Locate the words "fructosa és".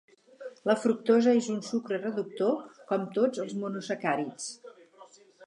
0.85-1.49